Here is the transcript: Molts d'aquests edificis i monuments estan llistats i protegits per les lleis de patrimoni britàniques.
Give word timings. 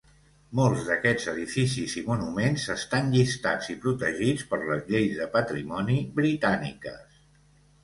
Molts 0.59 0.85
d'aquests 0.85 1.27
edificis 1.33 1.93
i 2.01 2.03
monuments 2.07 2.65
estan 2.77 3.13
llistats 3.17 3.69
i 3.75 3.77
protegits 3.85 4.47
per 4.55 4.61
les 4.65 4.91
lleis 4.95 5.15
de 5.21 5.31
patrimoni 5.39 6.01
britàniques. 6.19 7.25